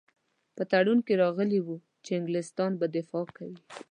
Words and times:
په 0.55 0.63
تړون 0.71 0.99
کې 1.05 1.19
راغلي 1.23 1.59
وو 1.63 1.75
چې 2.03 2.11
انګلیسیان 2.19 2.71
به 2.79 2.85
دفاع 2.95 3.25
کوي. 3.37 3.59